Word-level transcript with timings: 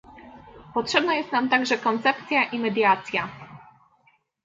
Potrzebna 0.73 1.15
jest 1.15 1.31
nam 1.31 1.49
także 1.49 1.77
koncepcja 1.77 2.43
i 2.43 2.59
mediacja 2.59 3.29